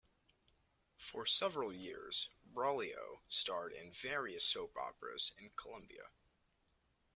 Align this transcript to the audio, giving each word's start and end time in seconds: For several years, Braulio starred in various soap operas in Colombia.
For 0.97 1.27
several 1.27 1.71
years, 1.71 2.31
Braulio 2.51 3.19
starred 3.29 3.71
in 3.73 3.91
various 3.91 4.43
soap 4.43 4.75
operas 4.75 5.31
in 5.37 5.51
Colombia. 5.55 6.09